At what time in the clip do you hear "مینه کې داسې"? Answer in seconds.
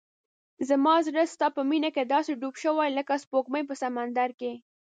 1.69-2.31